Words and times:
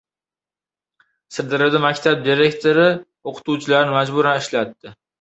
Sirdaryoda 1.35 1.83
maktab 1.85 2.25
direktori 2.31 2.89
o‘qituvchilarni 2.97 3.99
majburan 4.01 4.45
ishlatdi 4.47 5.01